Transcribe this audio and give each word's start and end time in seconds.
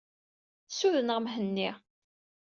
Ssudneɣ 0.69 1.19
Mhenni. 1.21 1.69